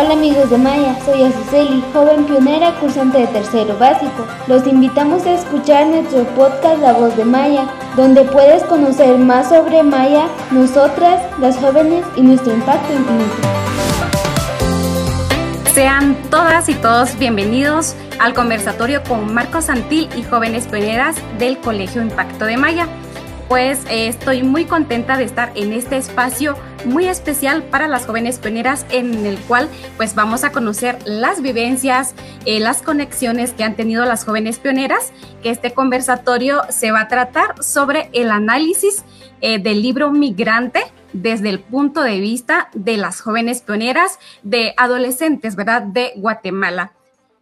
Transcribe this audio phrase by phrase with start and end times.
[0.00, 4.26] Hola amigos de Maya, soy Azuceli, joven pionera cursante de tercero básico.
[4.46, 9.82] Los invitamos a escuchar nuestro podcast La Voz de Maya, donde puedes conocer más sobre
[9.82, 13.34] Maya, nosotras, las jóvenes y nuestro impacto infinito.
[15.74, 22.00] Sean todas y todos bienvenidos al conversatorio con Marcos Santil y jóvenes pioneras del Colegio
[22.00, 22.88] Impacto de Maya
[23.50, 28.38] pues eh, estoy muy contenta de estar en este espacio muy especial para las jóvenes
[28.38, 33.76] pioneras en el cual pues vamos a conocer las vivencias, eh, las conexiones que han
[33.76, 35.12] tenido las jóvenes pioneras,
[35.42, 39.04] que este conversatorio se va a tratar sobre el análisis
[39.40, 45.56] eh, del libro Migrante desde el punto de vista de las jóvenes pioneras, de adolescentes,
[45.56, 46.92] ¿verdad?, de Guatemala.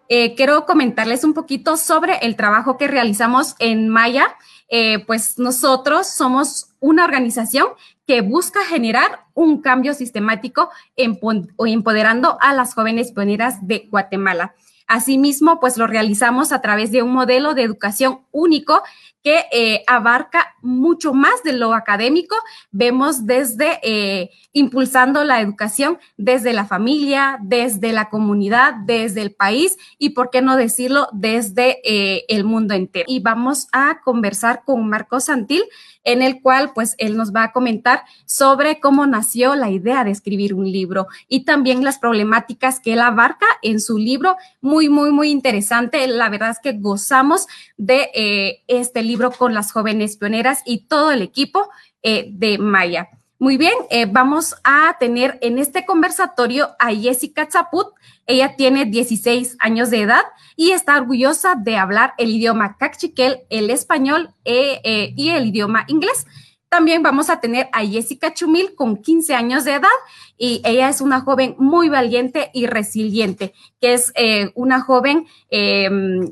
[0.08, 4.36] quiero comentarles un poquito sobre el trabajo que realizamos en Maya
[4.68, 7.68] eh, pues nosotros somos una organización
[8.08, 14.54] que busca generar un cambio sistemático empoderando a las jóvenes pioneras de Guatemala.
[14.86, 18.82] Asimismo, pues lo realizamos a través de un modelo de educación único
[19.28, 22.34] que eh, abarca mucho más de lo académico.
[22.70, 29.76] Vemos desde eh, impulsando la educación desde la familia, desde la comunidad, desde el país
[29.98, 33.04] y, por qué no decirlo, desde eh, el mundo entero.
[33.06, 35.64] Y vamos a conversar con Marco Santil,
[36.04, 40.10] en el cual pues él nos va a comentar sobre cómo nació la idea de
[40.10, 44.36] escribir un libro y también las problemáticas que él abarca en su libro.
[44.62, 46.06] Muy, muy, muy interesante.
[46.06, 51.22] La verdad es que gozamos de este libro con las jóvenes pioneras y todo el
[51.22, 51.68] equipo
[52.02, 53.08] eh, de Maya.
[53.40, 57.86] Muy bien, eh, vamos a tener en este conversatorio a Jessica Chaput.
[58.26, 60.22] Ella tiene 16 años de edad
[60.56, 66.26] y está orgullosa de hablar el idioma cachiquel, el español eh, y el idioma inglés.
[66.68, 69.88] También vamos a tener a Jessica Chumil con 15 años de edad
[70.36, 75.26] y ella es una joven muy valiente y resiliente, que es eh, una joven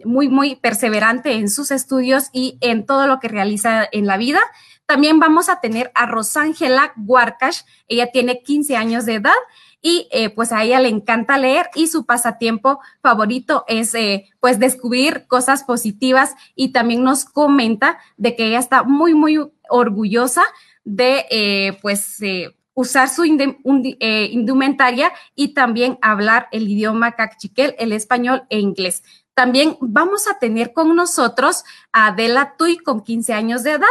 [0.04, 4.40] muy, muy perseverante en sus estudios y en todo lo que realiza en la vida.
[4.86, 7.62] También vamos a tener a Rosángela Guarcash.
[7.88, 9.34] Ella tiene 15 años de edad
[9.82, 14.58] y eh, pues a ella le encanta leer y su pasatiempo favorito es eh, pues
[14.58, 19.38] descubrir cosas positivas y también nos comenta de que ella está muy, muy
[19.68, 20.42] orgullosa
[20.84, 22.20] de eh, pues
[22.74, 29.02] usar su indumentaria y también hablar el idioma cachiquel, el español e inglés.
[29.34, 33.86] También vamos a tener con nosotros a Adela Tuy con 15 años de edad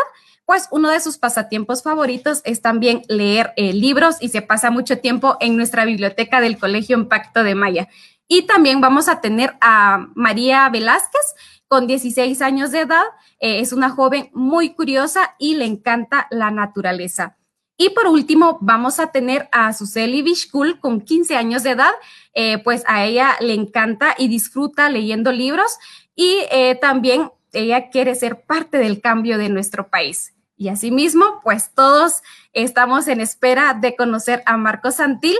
[0.45, 4.99] pues uno de sus pasatiempos favoritos es también leer eh, libros y se pasa mucho
[4.99, 7.89] tiempo en nuestra biblioteca del Colegio Impacto de Maya.
[8.27, 11.35] Y también vamos a tener a María Velázquez,
[11.67, 13.03] con 16 años de edad.
[13.39, 17.37] Eh, es una joven muy curiosa y le encanta la naturaleza.
[17.77, 21.91] Y por último, vamos a tener a Suseli Bishkul con 15 años de edad.
[22.33, 25.77] Eh, pues a ella le encanta y disfruta leyendo libros
[26.15, 26.37] y
[26.79, 30.35] también ella quiere ser parte del cambio de nuestro país.
[30.57, 32.21] Y asimismo, pues todos
[32.53, 35.37] estamos en espera de conocer a Marco Santil.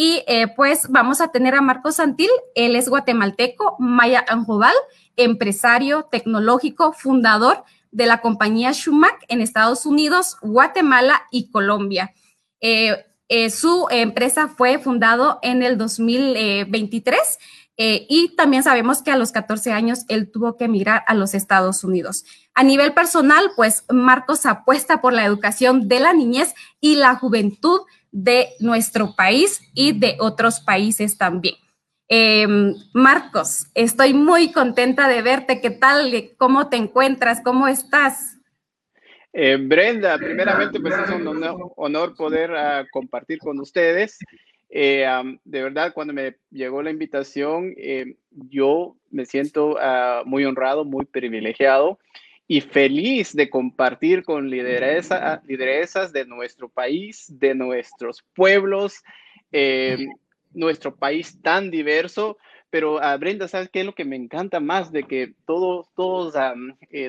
[0.00, 4.74] Y eh, pues vamos a tener a Marco Santil, él es guatemalteco, Maya Anjobal,
[5.16, 12.14] empresario tecnológico, fundador de la compañía Schumack en Estados Unidos, Guatemala y Colombia.
[12.60, 17.18] Eh, eh, su empresa fue fundado en el 2023
[17.76, 21.34] eh, y también sabemos que a los 14 años él tuvo que emigrar a los
[21.34, 22.24] Estados Unidos.
[22.54, 27.80] A nivel personal, pues Marcos apuesta por la educación de la niñez y la juventud
[28.10, 31.56] de nuestro país y de otros países también.
[32.08, 35.60] Em, Marcos, estoy muy contenta de verte.
[35.60, 36.10] ¿Qué tal?
[36.38, 37.42] ¿Cómo te encuentras?
[37.42, 38.38] ¿Cómo estás?
[39.32, 41.26] Eh, Brenda, primeramente, pues es un
[41.76, 44.18] honor, poder ah, compartir con ustedes.
[44.70, 45.06] Eh,
[45.44, 51.04] de verdad, cuando me llegó la invitación, eh, yo me siento ah, muy honrado, muy
[51.04, 51.98] privilegiado
[52.48, 59.04] y feliz de compartir con lideresa, lideresas de nuestro país, de nuestros pueblos,
[59.52, 60.06] eh,
[60.54, 62.38] nuestro país tan diverso.
[62.70, 66.34] Pero uh, Brenda, ¿sabes qué es lo que me encanta más de que todos, todos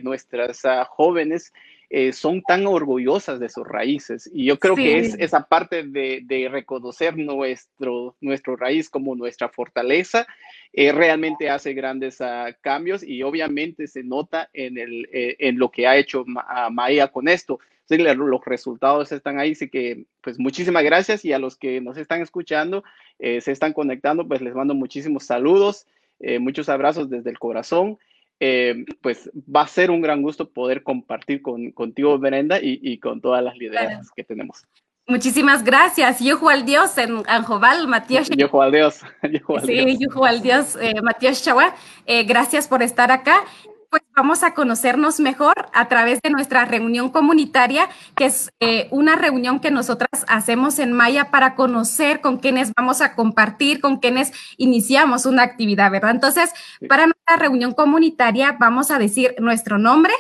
[0.04, 1.54] nuestras ah, jóvenes
[1.92, 4.30] eh, son tan orgullosas de sus raíces.
[4.32, 10.28] Y yo creo que es esa parte de, reconocer nuestro, nuestro raíz como nuestra fortaleza,
[10.72, 15.72] eh, realmente hace grandes ah, cambios y obviamente se nota en, el, eh, en lo
[15.72, 17.60] que ha hecho Maya con esto.
[17.90, 22.22] los resultados están ahí, así que pues muchísimas gracias y a los que nos están
[22.22, 22.84] escuchando,
[23.18, 25.88] se están conectando, pues les mando muchísimos saludos,
[26.40, 27.98] muchos abrazos desde el corazón.
[28.40, 33.20] Eh, pues va a ser un gran gusto poder compartir con, contigo, Brenda, y, con
[33.20, 34.66] todas las liderazas que tenemos.
[35.08, 36.20] Muchísimas gracias.
[36.20, 38.30] Yuhu al Dios en Anjobal, Matías.
[38.38, 39.00] Yuhu al Dios.
[39.66, 41.76] sí, Yuhu al Dios, eh, Matías Chagua.
[42.06, 43.44] Eh, gracias por estar acá
[44.20, 47.88] vamos a conocernos mejor a través de nuestra reunión comunitaria,
[48.18, 53.00] que es eh, una reunión que nosotras hacemos en Maya para conocer con quienes vamos
[53.00, 56.12] a compartir, con quienes iniciamos una actividad, ¿verdad?
[56.12, 56.52] Entonces,
[56.90, 60.14] para nuestra reunión comunitaria vamos a decir nuestro nombre,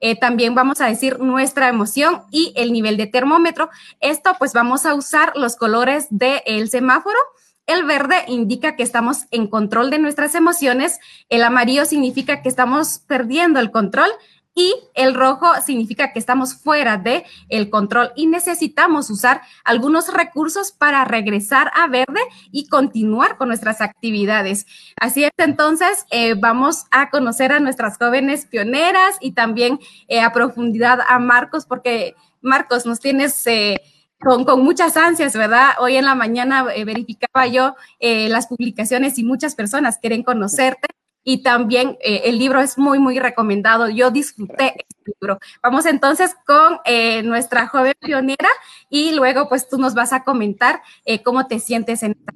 [0.00, 3.70] eh, también vamos a decir nuestra emoción y el nivel de termómetro.
[4.00, 7.16] Esto pues vamos a usar los colores del semáforo
[7.66, 10.98] el verde indica que estamos en control de nuestras emociones,
[11.28, 14.10] el amarillo significa que estamos perdiendo el control
[14.56, 20.72] y el rojo significa que estamos fuera de el control y necesitamos usar algunos recursos
[20.72, 22.20] para regresar a verde
[22.50, 24.66] y continuar con nuestras actividades.
[24.98, 29.78] Así es, entonces eh, vamos a conocer a nuestras jóvenes pioneras y también
[30.08, 33.46] eh, a profundidad a Marcos, porque Marcos, nos tienes...
[33.46, 33.82] Eh,
[34.20, 35.70] con, muchas ansias, ¿verdad?
[35.78, 40.88] Hoy en la mañana eh, verificaba yo eh, las publicaciones y muchas personas quieren conocerte
[41.22, 43.88] y también eh, el libro es muy, muy recomendado.
[43.88, 45.38] Yo disfruté este libro.
[45.62, 46.78] Vamos entonces con
[47.24, 48.48] nuestra joven pionera
[48.88, 50.82] y luego pues tú nos vas a comentar
[51.24, 52.32] cómo te sientes en esta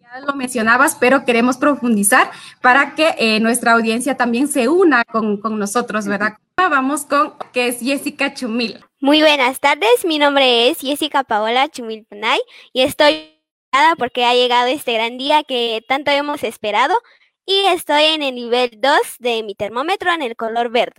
[0.00, 2.30] ya lo mencionabas, pero queremos profundizar
[2.60, 6.36] para que nuestra audiencia también se una con, con nosotros, ¿verdad?
[6.56, 8.78] Vamos con que es Jessica Chumil.
[9.02, 12.38] Muy buenas tardes, mi nombre es Jessica Paola Chumilpanay
[12.72, 13.36] y estoy
[13.98, 16.94] porque ha llegado este gran día que tanto hemos esperado
[17.44, 20.94] y estoy en el nivel 2 de mi termómetro en el color verde.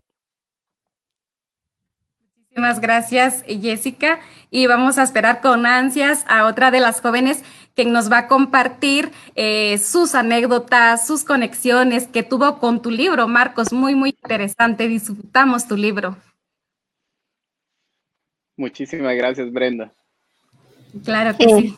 [2.35, 4.19] Muchísimas gracias, Jessica.
[4.49, 7.41] Y vamos a esperar con ansias a otra de las jóvenes
[7.73, 13.29] que nos va a compartir eh, sus anécdotas, sus conexiones que tuvo con tu libro,
[13.29, 13.71] Marcos.
[13.71, 14.89] Muy, muy interesante.
[14.89, 16.17] Disfrutamos tu libro.
[18.55, 19.91] Muchísimas gracias, Brenda.
[21.03, 21.75] Claro que sí.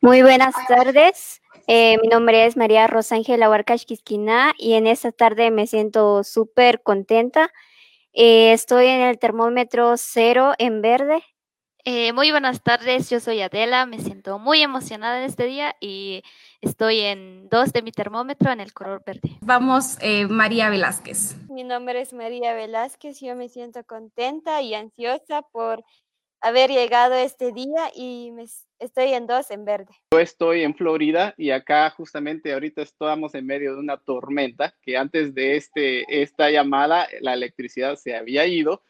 [0.00, 1.40] Muy buenas tardes.
[1.66, 6.82] Eh, mi nombre es María Rosángela Huarcash Quisquina y en esta tarde me siento súper
[6.82, 7.52] contenta.
[8.12, 11.22] Eh, estoy en el termómetro cero en verde.
[11.84, 16.22] Eh, muy buenas tardes, yo soy Adela, me siento muy emocionada en este día y
[16.60, 19.36] estoy en dos de mi termómetro en el color verde.
[19.40, 19.98] Vamos,
[20.28, 21.36] María Velázquez.
[21.50, 25.84] Mi nombre es María Velázquez, yo me siento contenta y ansiosa por
[26.42, 28.44] haber llegado este día y me,
[28.78, 29.92] estoy en dos en verde.
[30.12, 34.96] Yo estoy en Florida y acá justamente ahorita estamos en medio de una tormenta que
[34.96, 38.82] antes de este, esta llamada la electricidad se había ido.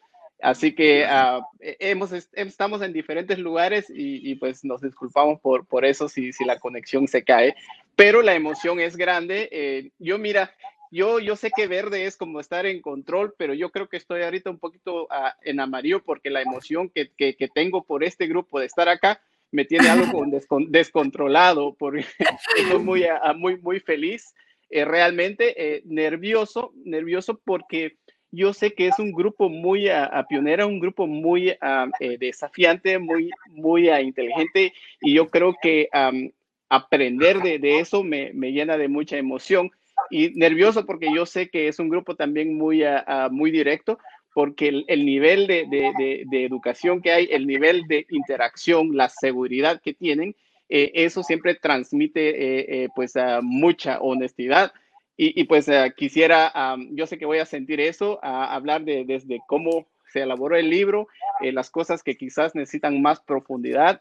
[0.43, 5.85] Así que uh, hemos, estamos en diferentes lugares y, y, pues nos disculpamos por, por
[5.85, 7.55] eso si, si la conexión se cae,
[7.94, 9.49] pero la emoción es grande.
[9.53, 10.53] Eh, yo mira,
[10.91, 14.23] yo, yo sé que verde es como estar en control, pero yo creo que estoy
[14.23, 18.27] ahorita un poquito uh, en amarillo porque la emoción que, que, que, tengo por este
[18.27, 19.23] grupo de estar acá
[19.53, 22.05] me tiene algo descon descontrolado, porque
[22.56, 24.35] estoy muy, uh, muy, muy feliz,
[24.71, 27.99] eh, realmente eh, nervioso, nervioso porque
[28.32, 33.31] yo sé que es un grupo muy a, pionera, un grupo muy eh, desafiante, muy,
[33.50, 36.31] muy inteligente y yo creo que um,
[36.69, 39.70] aprender de, de eso me, me, llena de mucha emoción
[40.11, 42.82] y nervioso porque yo sé que es un grupo también muy,
[43.31, 43.99] muy directo,
[44.34, 49.08] porque el, el nivel de, de, de, educación que hay, el nivel de interacción, la
[49.08, 50.34] seguridad que tienen,
[50.69, 53.12] eh, eso siempre transmite eh, eh, pues
[53.43, 54.72] mucha honestidad.
[55.17, 55.67] Y, pues
[55.97, 60.57] quisiera, um, yo sé que voy a sentir eso, hablar de desde cómo se elaboró
[60.57, 61.07] el libro,
[61.41, 64.01] las cosas que quizás necesitan más profundidad,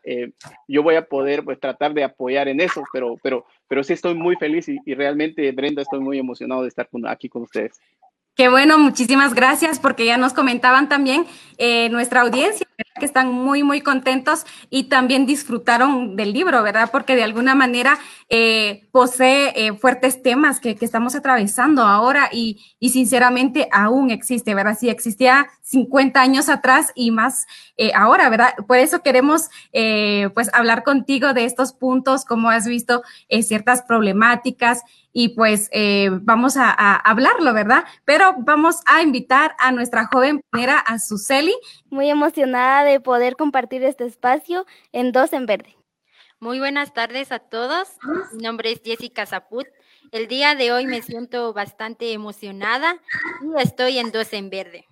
[0.68, 4.15] yo voy a poder pues tratar de apoyar en eso, pero, pero, pero sí estoy
[4.15, 7.80] muy feliz y, realmente, Brenda, estoy muy emocionado de estar con, aquí con ustedes.
[8.36, 11.25] Qué bueno, muchísimas gracias porque ya nos comentaban también
[11.58, 12.65] eh, nuestra audiencia
[13.00, 16.89] que están muy, muy contentos y también disfrutaron del libro, ¿verdad?
[16.91, 17.98] Porque de alguna manera
[18.29, 24.53] eh, posee eh, fuertes temas que, que, estamos atravesando ahora y, y, sinceramente aún existe,
[24.53, 24.77] ¿verdad?
[24.77, 28.53] Si existía 50 años atrás y más eh, ahora, ¿verdad?
[28.67, 33.81] Por eso queremos eh, pues hablar contigo de estos puntos, como has visto, eh, ciertas
[33.81, 34.83] problemáticas
[35.13, 35.69] y pues
[36.21, 37.83] vamos a, a, hablarlo, ¿verdad?
[38.05, 41.53] Pero vamos a invitar a nuestra joven pionera, a Suseli.
[41.91, 45.75] Muy emocionada de poder compartir este espacio en Dos en Verde.
[46.39, 47.89] Muy buenas tardes a todos.
[48.31, 49.67] Mi nombre es Jessica Zaput.
[50.13, 52.95] El día de hoy me siento bastante emocionada
[53.41, 54.88] y estoy en Dos en Verde.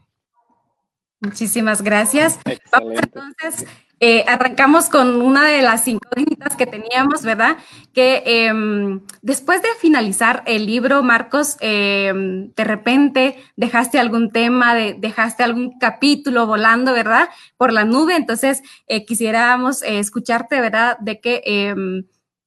[1.22, 2.36] Muchísimas gracias.
[2.40, 2.66] Excelente.
[2.70, 3.66] Vamos entonces
[4.02, 7.58] eh, arrancamos con una de las incógnitas que teníamos, ¿verdad?
[7.94, 15.44] Que em, después de finalizar el libro, Marcos, em, de repente dejaste algún tema, dejaste
[15.44, 17.30] algún capítulo volando, ¿verdad?
[17.58, 18.16] Por la nube.
[18.16, 20.98] Entonces, eh, quisiéramos eh, escucharte, ¿verdad?
[21.00, 22.06] De que em,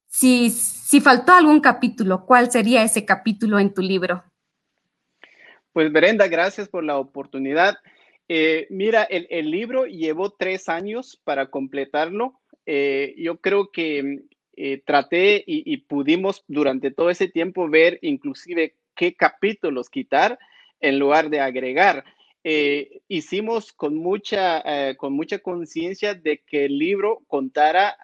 [0.08, 4.24] si, si faltó algún capítulo, ¿cuál sería ese capítulo en tu libro?
[5.72, 7.76] Pues Brenda, gracias por la oportunidad.
[8.28, 12.40] Eh, mira, el, libro llevó tres años para completarlo.
[12.66, 14.22] Eh, yo creo que
[14.56, 20.38] eh, traté y, pudimos durante todo ese tiempo ver inclusive qué capítulos quitar
[20.80, 22.04] en lugar de agregar.
[23.08, 24.62] hicimos con mucha
[24.96, 27.96] con mucha conciencia de que el libro contara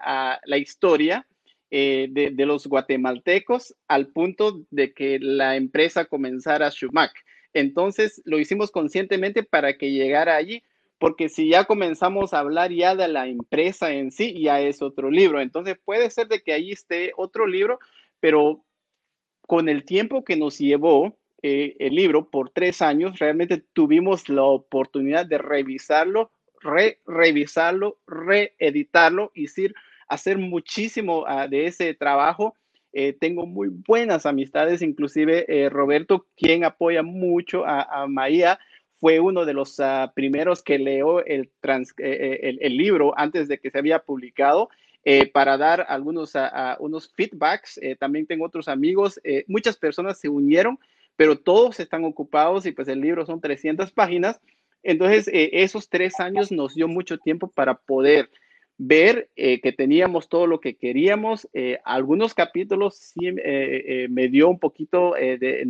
[0.45, 1.27] la historia
[1.71, 7.13] de, de, los guatemaltecos al punto de que la empresa comenzara Shumac.
[7.53, 10.63] Entonces lo hicimos conscientemente para que llegara allí,
[10.99, 15.11] porque si ya comenzamos a hablar ya de la empresa en sí, ya es otro
[15.11, 15.41] libro.
[15.41, 17.79] Entonces puede ser de que allí esté otro libro,
[18.21, 18.65] pero
[19.43, 24.43] con el tiempo que nos llevó eh, el libro por tres años, realmente tuvimos la
[24.43, 29.47] oportunidad de revisarlo, re revisarlo, reeditarlo y
[30.09, 32.57] hacer muchísimo ah, de ese trabajo
[32.93, 38.59] eh, tengo muy buenas amistades, inclusive eh, Roberto, quien apoya mucho a, a Maía,
[39.01, 41.51] fue uno de los ah, primeros que leo el,
[41.99, 44.71] eh, el, libro antes de que se había publicado.
[45.33, 47.81] para dar algunos uh, unos feedbacks.
[47.99, 49.21] también tengo otros amigos.
[49.47, 50.79] muchas personas se unieron,
[51.17, 54.41] pero todos están ocupados y pues el libro son 300 páginas.
[54.83, 58.29] Entonces, esos tres años nos dio mucho tiempo para poder
[58.79, 61.49] ver eh, que teníamos todo lo que queríamos.
[61.53, 65.65] Eh, algunos capítulos sí eh, me dio un poquito de,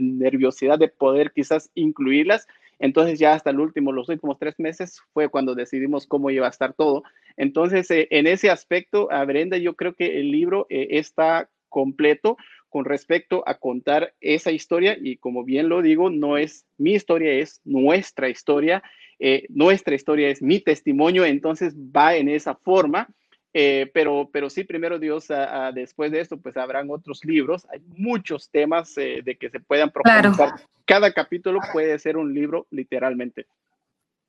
[0.00, 2.46] nerviosidad de poder quizás incluirlas.
[2.78, 6.50] Entonces ya hasta el último, los últimos tres meses fue cuando decidimos cómo iba a
[6.50, 7.02] estar todo.
[7.36, 12.36] Entonces, en ese aspecto, a Brenda, yo creo que el libro está completo
[12.70, 17.32] con respecto a contar esa historia y como bien lo digo, no es mi historia,
[17.32, 18.82] es nuestra historia
[19.22, 23.06] eh, nuestra historia es mi testimonio, entonces va en esa forma.
[23.52, 25.28] Eh, pero, pero sí, primero Dios,
[25.74, 27.66] después de esto, pues habrán otros libros.
[27.70, 30.54] Hay muchos temas eh, de que se puedan profundizar.
[30.86, 33.46] Cada capítulo puede ser un libro, literalmente.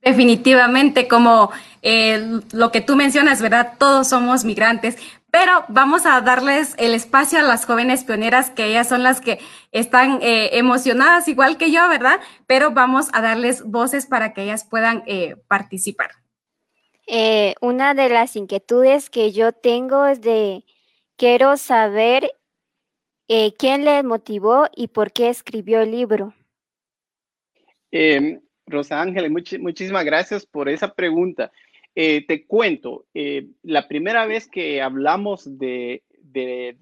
[0.02, 1.52] Definitivamente, como
[2.52, 3.74] lo que tú mencionas, ¿verdad?
[3.78, 4.98] Todos somos migrantes,
[5.32, 9.40] pero vamos a darles el espacio a las jóvenes pioneras, que ellas son las que
[9.72, 12.20] están eh, emocionadas igual que yo, ¿verdad?
[12.48, 16.12] Pero vamos a darles voces para que ellas puedan eh, participar.
[17.08, 20.66] Eh, una de las inquietudes que yo tengo es de,
[21.16, 22.32] quiero saber
[23.58, 26.34] quién le motivó y por qué escribió el libro.
[27.90, 31.50] Em, Rosa Ángel, muchísimas gracias por esa pregunta.
[31.94, 36.04] Eh, te cuento, eh, la primera vez que hablamos de,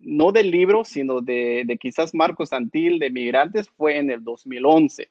[0.01, 5.07] no del libro, sino de, quizás Marcos Santil, de Migrantes, fue en el 2011.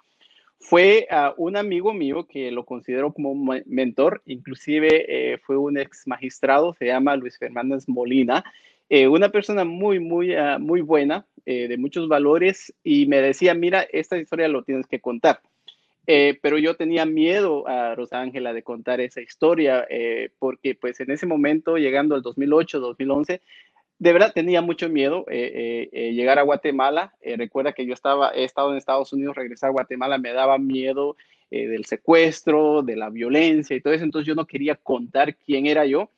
[0.61, 3.35] Fue uh, un amigo mío que lo considero como
[3.67, 8.45] mentor, inclusive eh, fue un ex magistrado, se llama Luis Fernández Molina,
[9.11, 14.19] una persona muy, muy, uh, muy buena, de muchos valores, y me decía, mira, esta
[14.19, 15.41] historia lo tienes que contar.
[16.11, 20.99] Eh, pero yo tenía miedo a Rosa Ángela de contar esa historia, eh, porque pues
[21.01, 23.43] en ese momento, llegando al 2008, 2011,
[23.99, 27.15] de verdad tenía mucho miedo eh, llegar a Guatemala.
[27.37, 31.17] recuerda que yo estaba, he estado en Estados Unidos, regresar a Guatemala me daba miedo
[31.51, 35.85] del secuestro, de la violencia y todo eso, entonces yo no quería contar quién era
[35.85, 36.11] yo,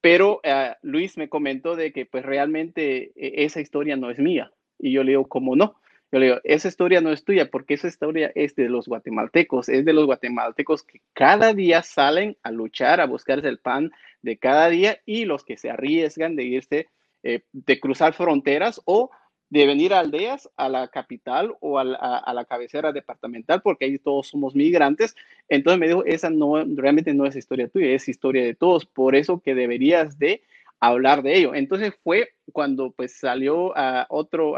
[0.00, 0.40] pero
[0.82, 4.52] Luis me comentó de que pues realmente esa historia no es mía.
[4.78, 5.74] Y yo le digo, ¿cómo no?
[6.14, 9.68] Yo le digo, esa historia no es tuya porque esa historia es de los guatemaltecos,
[9.68, 13.90] es de los guatemaltecos que cada día salen a luchar, a buscarse el pan
[14.22, 16.86] de cada día y los que se arriesgan de irse,
[17.24, 19.10] eh, de cruzar fronteras o
[19.50, 24.28] de venir a aldeas, a la capital o a la, cabecera departamental, porque ahí todos
[24.28, 25.16] somos migrantes.
[25.48, 29.16] Entonces me dijo, esa no, realmente no es historia tuya, es historia de todos, por
[29.16, 30.42] eso que deberías de
[30.78, 31.56] hablar de ello.
[31.56, 34.56] Entonces fue cuando pues salió a otro,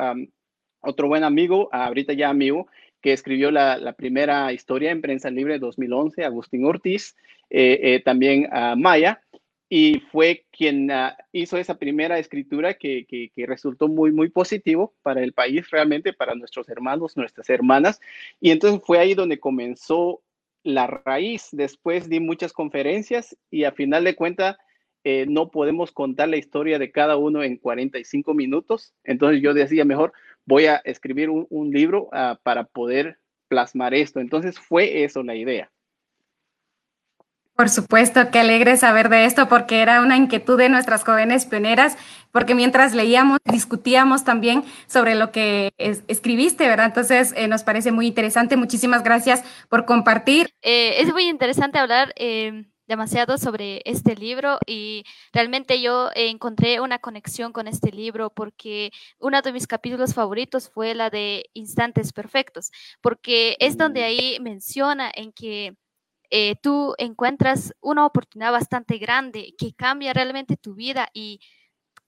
[0.81, 2.69] otro buen amigo, ahorita ya amigo,
[3.01, 7.15] que escribió la, primera historia en Prensa Libre 2011, Agustín Ortiz,
[7.51, 9.23] eh, eh, también a Maya,
[9.69, 15.23] y fue quien ah, hizo esa primera escritura que, que, resultó muy, muy positivo para
[15.23, 18.01] el país, realmente para nuestros hermanos, nuestras hermanas.
[18.41, 20.23] Y entonces fue ahí donde comenzó
[20.63, 21.49] la raíz.
[21.53, 24.57] Después di muchas conferencias y a final de cuentas
[25.05, 28.95] eh, no podemos contar la historia de cada uno en 45 minutos.
[29.05, 30.13] Entonces yo decía, mejor
[30.47, 34.21] voy a escribir un, libro ah, para poder plasmar esto.
[34.21, 35.71] Entonces fue eso la idea.
[37.57, 41.97] Por supuesto, qué alegre saber de esto porque era una inquietud de nuestras jóvenes pioneras,
[42.31, 46.87] porque mientras leíamos, discutíamos también sobre lo que escribiste, ¿verdad?
[46.87, 48.59] Entonces, eh, nos parece muy interesante.
[48.59, 50.51] Muchísimas gracias por compartir.
[50.61, 56.99] Eh, es muy interesante hablar eh, demasiado sobre este libro y realmente yo encontré una
[56.99, 62.71] conexión con este libro porque uno de mis capítulos favoritos fue la de Instantes Perfectos,
[63.01, 65.77] porque es donde ahí menciona en que
[66.31, 71.41] eh, tú encuentras una oportunidad bastante grande que cambia realmente tu vida y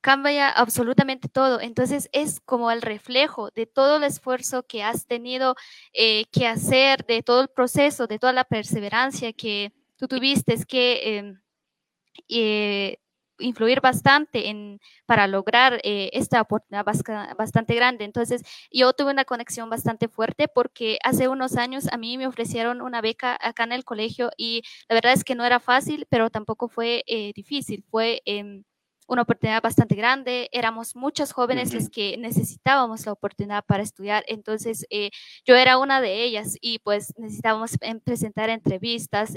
[0.00, 1.60] cambia absolutamente todo.
[1.60, 5.54] Entonces es como el reflejo de todo el esfuerzo que has tenido
[5.92, 11.18] eh, que hacer, de todo el proceso, de toda la perseverancia que tú tuviste que
[11.18, 11.40] em,
[12.28, 12.98] eh,
[13.40, 16.84] influir bastante en, para lograr eh, esta oportunidad
[17.36, 18.04] bastante grande.
[18.04, 22.80] Entonces, yo tuve una conexión bastante fuerte porque hace unos años a mí me ofrecieron
[22.82, 26.30] una beca acá en el colegio y la verdad es que no era fácil, pero
[26.30, 27.84] tampoco fue eh, difícil.
[27.90, 28.64] Fue em,
[29.08, 34.86] una oportunidad bastante grande, éramos muchos jóvenes los que necesitábamos la oportunidad para estudiar, entonces
[34.90, 35.10] eh,
[35.44, 39.34] yo era una de ellas y pues necesitábamos em, presentar entrevistas,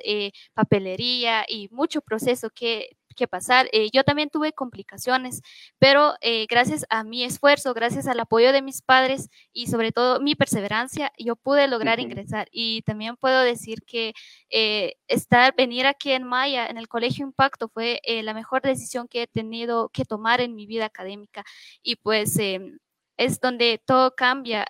[0.54, 3.68] papelería y mucho proceso que que pasar.
[3.72, 5.42] Eh, yo también tuve complicaciones,
[5.80, 10.20] pero eh, gracias a mi esfuerzo, gracias al apoyo de mis padres y sobre todo
[10.20, 12.48] mi perseverancia, yo pude lograr ingresar.
[12.52, 14.14] Y también puedo decir que
[14.50, 19.24] eh, estar, venir aquí en Maya, en el Colegio Impacto, fue la mejor decisión que
[19.24, 21.44] he tenido que tomar en mi vida académica.
[21.84, 22.80] Y pues em,
[23.18, 24.66] es donde todo cambia.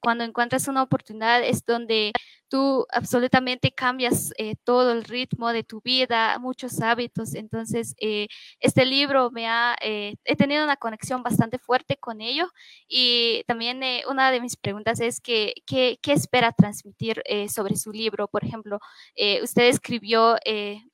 [0.00, 2.12] cuando encuentras una oportunidad es donde
[2.48, 7.34] tú absolutamente cambias eh, todo el ritmo de tu vida, muchos hábitos.
[7.34, 8.28] Entonces, eh,
[8.60, 12.48] este libro me ha, eh, tenido una conexión bastante fuerte con ello
[12.88, 18.28] y también una de mis preguntas es que, ¿qué, espera transmitir sobre su libro?
[18.28, 18.78] Por ejemplo,
[19.42, 20.36] usted escribió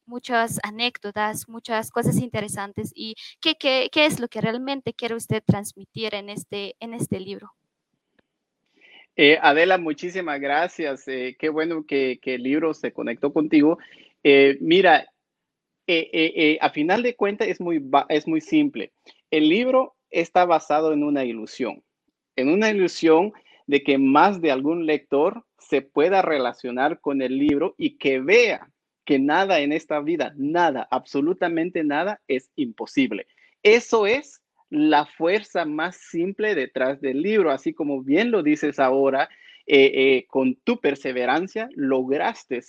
[0.07, 5.43] muchas anécdotas, muchas cosas interesantes y ¿qué, qué, qué es lo que realmente quiere usted
[5.45, 7.55] transmitir en este, en este libro?
[9.17, 11.07] Eh, Adela, muchísimas gracias.
[11.09, 13.79] Eh, qué bueno que, el libro se conectó contigo.
[14.23, 15.09] Eh, mira,
[16.61, 18.93] a final de cuentas es muy, es muy simple.
[19.31, 21.83] El libro está basado en una ilusión,
[22.37, 23.33] en una ilusión
[23.67, 28.69] de que más de algún lector se pueda relacionar con el libro y que vea
[29.05, 33.27] que nada en esta vida, nada, absolutamente nada es imposible.
[33.63, 34.42] Eso es
[34.73, 39.29] la fuerza más simple detrás del libro, así como bien lo dices ahora,
[39.67, 42.61] eh, eh, con tu perseverancia lograste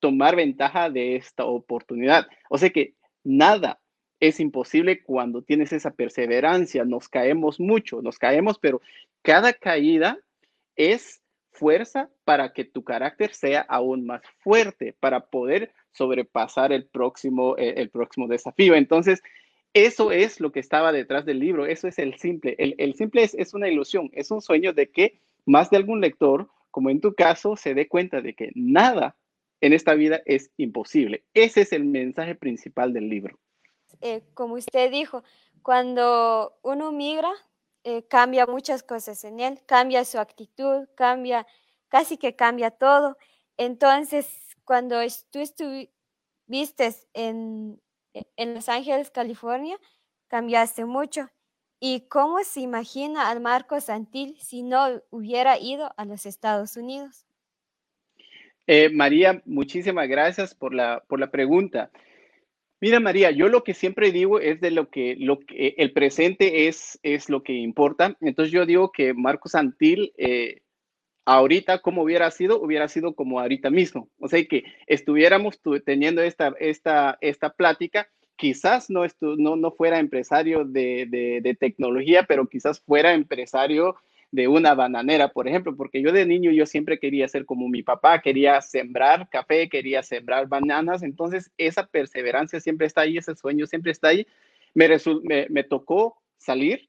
[0.00, 2.26] tomar ventaja de esta oportunidad.
[2.50, 3.78] O sea que nada
[4.18, 6.84] es imposible cuando tienes esa perseverancia.
[6.84, 8.80] Nos caemos mucho, nos caemos, pero
[9.22, 10.18] cada caída
[10.74, 17.56] es fuerza para que tu carácter sea aún más fuerte, para poder sobrepasar el próximo,
[17.56, 18.74] eh, el próximo desafío.
[18.74, 19.22] Entonces,
[19.74, 22.54] eso es lo que estaba detrás del libro, eso es el simple.
[22.58, 26.48] El, simple es, es, una ilusión, es un sueño de que más de algún lector,
[26.70, 29.16] como en tu caso, se dé cuenta de que nada
[29.60, 31.24] en esta vida es imposible.
[31.34, 33.38] Ese es el mensaje principal del libro.
[34.00, 35.24] Eh, como usted dijo,
[35.62, 37.32] cuando uno migra,
[37.84, 41.46] eh, cambia muchas cosas en él, cambia su actitud, cambia,
[41.88, 43.16] casi que cambia todo.
[43.56, 44.28] Entonces,
[44.64, 44.96] cuando
[45.30, 47.80] tú estuviste en,
[48.36, 49.78] en Los Ángeles, California,
[50.28, 51.30] cambiaste mucho.
[51.80, 57.26] ¿Y cómo se imagina al Marco Santil si no hubiera ido a los Estados Unidos?
[58.66, 61.90] Eh, María, muchísimas gracias por la, por la pregunta.
[62.80, 66.68] Mira, María, yo lo que siempre digo es de lo que, lo que el presente
[66.68, 68.16] es, es lo que importa.
[68.20, 70.60] Entonces yo digo que Marco Santil eh,
[71.24, 74.08] ahorita como hubiera sido, hubiera sido como ahorita mismo.
[74.18, 80.64] O sea, que estuviéramos teniendo esta, esta, esta plática, quizás no, no, no fuera empresario
[80.64, 81.06] de,
[81.42, 83.96] de, tecnología, pero quizás fuera empresario
[84.32, 87.84] de una bananera, por ejemplo, porque yo de niño yo siempre quería ser como mi
[87.84, 93.66] papá, quería sembrar café, quería sembrar bananas, entonces esa perseverancia siempre está ahí, ese sueño
[93.66, 94.26] siempre está ahí.
[94.74, 94.88] Me,
[95.22, 96.88] me, me tocó salir,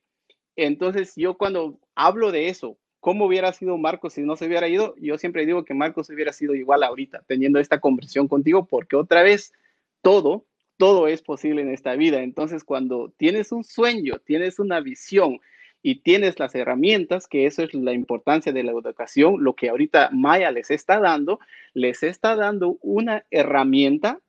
[0.56, 4.96] entonces yo cuando hablo de eso, ¿Cómo hubiera sido Marcos si no se hubiera ido?
[4.98, 9.22] Yo siempre digo que Marcos hubiera sido igual ahorita, teniendo esta conversión contigo, porque otra
[9.22, 9.54] vez
[10.02, 12.24] todo, todo es posible en esta vida.
[12.24, 15.40] Entonces, cuando tienes un sueño, tienes una visión
[15.84, 20.10] y tienes las herramientas, que eso es la importancia de la educación, lo que ahorita
[20.12, 21.40] Maya les está dando,
[21.76, 24.20] les está dando una herramienta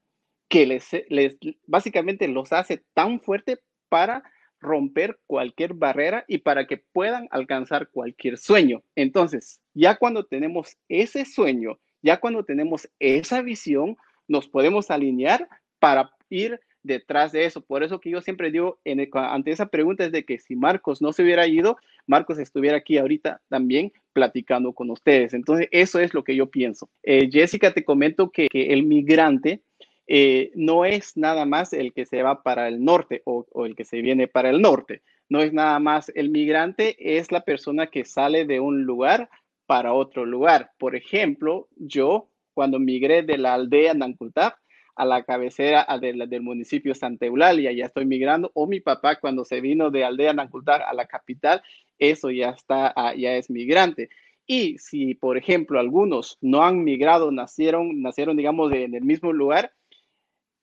[0.48, 3.58] que les, les básicamente los hace tan fuerte
[3.88, 4.22] para
[4.60, 8.82] romper cualquier barrera y para que puedan alcanzar cualquier sueño.
[8.94, 13.96] Entonces, ya cuando tenemos ese sueño, ya cuando tenemos esa visión,
[14.28, 17.60] nos podemos alinear para ir detrás de eso.
[17.60, 18.78] Por eso que yo siempre digo
[19.12, 22.98] ante esa pregunta es de que si Marcos no se hubiera ido, Marcos estuviera aquí
[22.98, 25.34] ahorita también platicando con ustedes.
[25.34, 26.88] Entonces, eso es lo que yo pienso.
[27.02, 29.60] Eh, Jessica, te comento que, el migrante
[30.06, 33.84] eh, no es nada más el que se va para el norte o, el que
[33.84, 35.02] se viene para el norte.
[35.28, 39.28] No es nada más el migrante, es la persona que sale de un lugar
[39.66, 40.70] para otro lugar.
[40.78, 44.54] Por ejemplo, yo cuando migré de la aldea Nancultap,
[44.96, 49.60] a la cabecera del municipio Santa Eulalia, ya estoy migrando, o mi papá cuando se
[49.60, 51.62] vino de Aldea Nancultar a la capital,
[51.98, 54.08] eso ya está, ah, ya es migrante.
[54.46, 59.72] Y si, por ejemplo, algunos no han migrado, nacieron, nacieron, digamos, en el mismo lugar,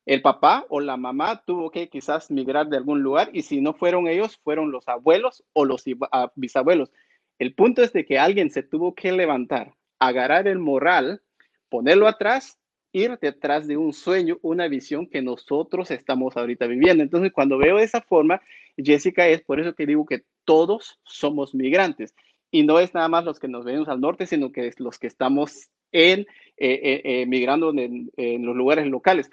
[0.06, 3.74] el papá o la mamá tuvo que quizás migrar de algún lugar y si no
[3.74, 6.92] fueron ellos, fueron los abuelos o los ah, bisabuelos.
[7.40, 11.22] El punto es de que alguien se tuvo que levantar, agarrar el moral,
[11.70, 12.60] ponerlo atrás
[12.94, 17.04] ir detrás de un sueño, una visión que nosotros estamos ahorita viviendo.
[17.04, 18.42] Entonces, cuando veo de esa forma,
[18.78, 22.14] Jessica, es por eso que digo que todos somos migrantes.
[22.52, 25.00] Y no es nada más los que nos venimos al norte, sino que es los
[25.00, 26.26] que estamos en, eh,
[26.58, 28.12] eh, eh, migrando en,
[28.46, 29.32] los lugares locales.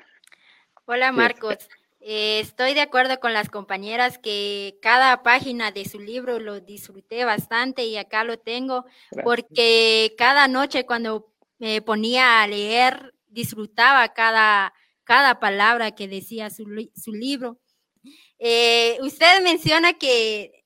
[0.87, 1.57] Hola, Marcos.
[2.01, 7.85] estoy de acuerdo con las compañeras que cada página de su libro lo disfruté bastante
[7.85, 8.87] y acá lo tengo
[9.23, 14.73] porque cada noche cuando me ponía a leer disfrutaba cada,
[15.05, 16.65] cada palabra que decía su,
[17.13, 17.61] libro.
[18.39, 20.60] Eh, usted menciona que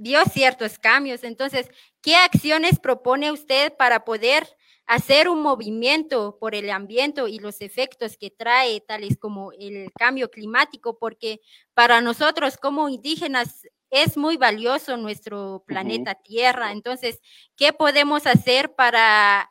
[0.00, 1.68] dio ciertos cambios, entonces,
[2.00, 4.48] ¿qué acciones propone usted para poder
[4.86, 10.30] hacer un movimiento por el ambiente y los efectos que trae, tales como el cambio
[10.30, 10.98] climático?
[10.98, 11.40] Porque
[11.74, 16.72] para nosotros como indígenas es muy valioso nuestro planeta Tierra.
[16.72, 17.20] Entonces,
[17.56, 19.50] ¿qué podemos hacer para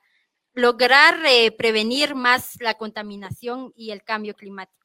[0.53, 4.78] lograr eh, prevenir más la contaminación y el cambio climático?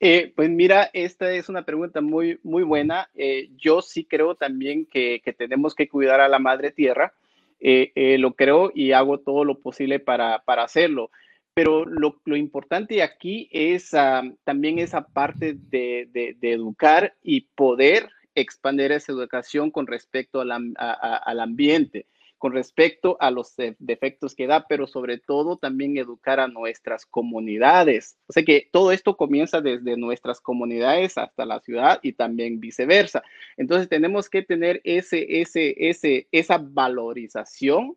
[0.00, 3.08] Eh, pues mira, esta es una pregunta muy, muy buena.
[3.14, 7.12] Eh, yo sí creo también que, tenemos que cuidar a la madre tierra.
[7.60, 11.10] lo creo y hago todo lo posible para, hacerlo.
[11.54, 19.10] Pero lo, importante aquí es ah, también esa parte de, educar y poder expandir esa
[19.10, 22.06] educación con respecto al ambiente
[22.38, 28.16] con respecto a los defectos que da, pero sobre todo también educar a nuestras comunidades.
[28.28, 33.22] O sea que todo esto comienza desde nuestras comunidades hasta la ciudad y también viceversa.
[33.56, 37.96] Entonces tenemos que tener ese, ese, ese, esa valorización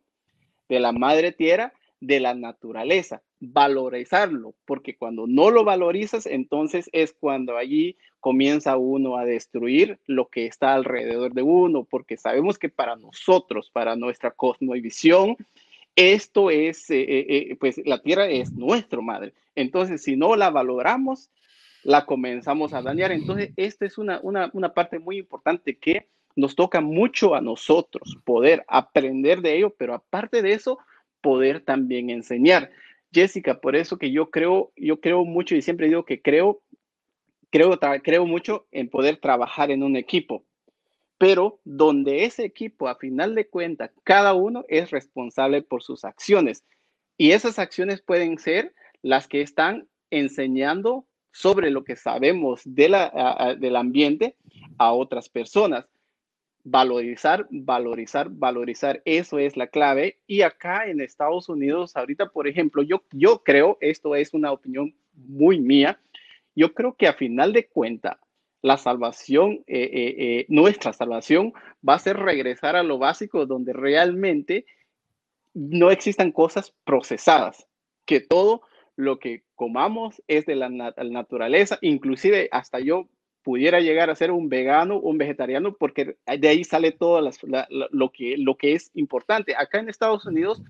[0.67, 7.13] de la madre tierra, de la naturaleza, valorizarlo, porque cuando no lo valorizas, entonces es
[7.19, 12.69] cuando allí comienza uno a destruir lo que está alrededor de uno, porque sabemos que
[12.69, 15.35] para nosotros, para nuestra cosmovisión,
[15.95, 19.33] esto es, eh, eh, eh, pues la tierra es nuestra madre.
[19.55, 21.31] Entonces, si no la valoramos,
[21.83, 23.11] la comenzamos a dañar.
[23.11, 28.17] Entonces, esta es una, una, una parte muy importante que nos toca mucho a nosotros
[28.23, 30.77] poder aprender de ello, pero aparte de eso,
[31.21, 32.71] poder también enseñar.
[33.13, 36.61] Jessica, por eso que yo creo, yo creo mucho y siempre digo que creo
[37.51, 40.43] creo, creo mucho en poder trabajar en un equipo,
[41.17, 46.63] pero donde ese equipo, a final de cuentas, cada uno es responsable por sus acciones.
[47.17, 52.89] Y esas acciones pueden ser las que están enseñando sobre lo que sabemos de
[53.59, 54.35] del ambiente
[54.77, 55.85] a otras personas.
[56.63, 60.19] Valorizar, valorizar, valorizar, eso es la clave.
[60.27, 64.93] Y acá en Estados Unidos, ahorita, por ejemplo, yo, yo creo, esto es una opinión
[65.13, 65.99] muy mía,
[66.55, 68.19] yo creo que a final de cuenta,
[68.61, 71.53] la salvación, eh, eh, eh, nuestra salvación,
[71.87, 74.65] va a ser regresar a lo básico donde realmente
[75.53, 77.67] no existan cosas procesadas,
[78.05, 78.61] que todo
[78.95, 83.07] lo que comamos es de la naturaleza, inclusive hasta yo
[83.43, 87.21] pudiera llegar a ser un vegano, un vegetariano, porque de ahí sale todo
[87.91, 89.55] lo, que, lo que es importante.
[89.55, 90.61] Acá en Estados Unidos,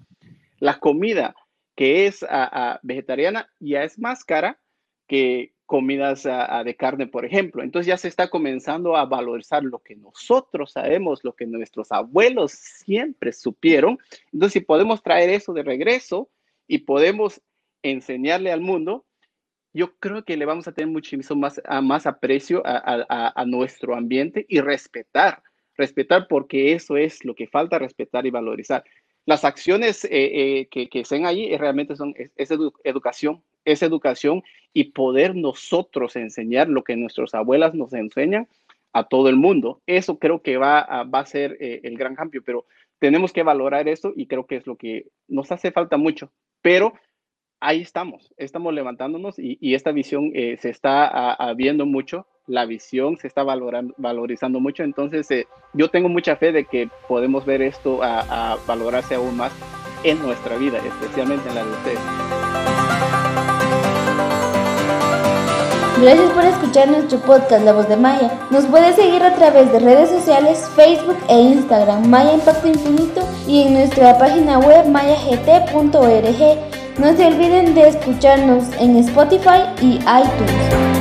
[0.59, 1.35] la comida
[1.75, 2.25] que es
[2.83, 4.59] vegetariana ya es más cara
[5.07, 7.63] que comidas de carne, por ejemplo.
[7.63, 12.51] Entonces ya se está comenzando a valorizar lo que nosotros sabemos, lo que nuestros abuelos
[12.51, 13.97] siempre supieron.
[14.33, 16.29] Entonces, si podemos traer eso de regreso
[16.67, 17.41] y podemos
[17.83, 19.05] enseñarle al mundo,
[19.73, 24.59] yo creo que le vamos a tener muchísimo más, más aprecio a, nuestro ambiente y
[24.59, 25.41] respetar,
[25.75, 28.83] respetar porque eso es lo que falta, respetar y valorizar.
[29.25, 32.51] Las acciones eh, eh, que, que estén allí realmente son, es,
[32.83, 38.47] educación, es educación y poder nosotros enseñar lo que nuestras abuelas nos enseñan
[38.93, 39.81] a todo el mundo.
[39.85, 42.65] Eso creo que va a, va a ser eh, el gran cambio, pero
[42.99, 46.31] tenemos que valorar eso y creo que es lo que nos hace falta mucho.
[46.61, 46.93] Pero
[47.61, 53.27] ahí estamos, estamos levantándonos y, esta visión eh, se está viendo mucho, la visión se
[53.27, 58.03] está valorando, valorizando mucho, entonces eh, yo tengo mucha fe de que podemos ver esto
[58.03, 59.53] a, a valorarse aún más
[60.03, 61.99] en nuestra vida, especialmente en la de ustedes.
[66.01, 68.31] Gracias por escuchar nuestro podcast La Voz de Maya.
[68.49, 73.61] Nos puedes seguir a través de redes sociales, Facebook e Instagram, Maya Impacto Infinito y
[73.61, 76.80] en nuestra página web mayagt.org.
[77.01, 81.00] No se olviden de escucharnos en Spotify y iTunes.